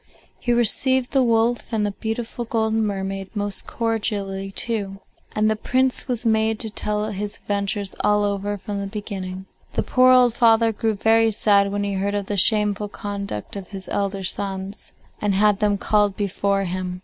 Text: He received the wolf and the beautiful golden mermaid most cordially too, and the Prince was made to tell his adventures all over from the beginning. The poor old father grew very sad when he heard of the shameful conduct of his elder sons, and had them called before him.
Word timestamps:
He 0.39 0.51
received 0.51 1.11
the 1.11 1.21
wolf 1.21 1.71
and 1.71 1.85
the 1.85 1.91
beautiful 1.91 2.43
golden 2.45 2.83
mermaid 2.83 3.29
most 3.35 3.67
cordially 3.67 4.49
too, 4.51 4.99
and 5.35 5.47
the 5.47 5.55
Prince 5.55 6.07
was 6.07 6.25
made 6.25 6.57
to 6.61 6.71
tell 6.71 7.11
his 7.11 7.37
adventures 7.37 7.93
all 7.99 8.23
over 8.23 8.57
from 8.57 8.79
the 8.79 8.87
beginning. 8.87 9.45
The 9.73 9.83
poor 9.83 10.11
old 10.11 10.33
father 10.33 10.71
grew 10.73 10.95
very 10.95 11.29
sad 11.29 11.71
when 11.71 11.83
he 11.83 11.93
heard 11.93 12.15
of 12.15 12.25
the 12.25 12.35
shameful 12.35 12.87
conduct 12.89 13.55
of 13.55 13.67
his 13.67 13.87
elder 13.89 14.23
sons, 14.23 14.93
and 15.21 15.35
had 15.35 15.59
them 15.59 15.77
called 15.77 16.17
before 16.17 16.63
him. 16.63 16.99